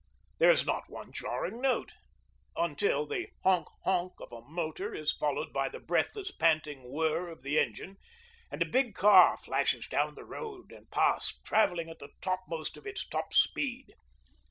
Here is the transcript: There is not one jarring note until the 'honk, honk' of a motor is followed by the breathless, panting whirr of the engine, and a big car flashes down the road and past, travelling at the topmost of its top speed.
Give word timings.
There 0.39 0.49
is 0.49 0.65
not 0.65 0.89
one 0.89 1.11
jarring 1.13 1.61
note 1.61 1.93
until 2.55 3.05
the 3.05 3.27
'honk, 3.43 3.67
honk' 3.83 4.19
of 4.19 4.31
a 4.31 4.41
motor 4.41 4.95
is 4.95 5.13
followed 5.13 5.53
by 5.53 5.69
the 5.69 5.79
breathless, 5.79 6.31
panting 6.31 6.91
whirr 6.91 7.29
of 7.29 7.43
the 7.43 7.59
engine, 7.59 7.97
and 8.49 8.63
a 8.63 8.65
big 8.65 8.95
car 8.95 9.37
flashes 9.37 9.85
down 9.85 10.15
the 10.15 10.25
road 10.25 10.71
and 10.71 10.89
past, 10.89 11.43
travelling 11.43 11.87
at 11.91 11.99
the 11.99 12.09
topmost 12.19 12.77
of 12.77 12.87
its 12.87 13.07
top 13.07 13.31
speed. 13.31 13.93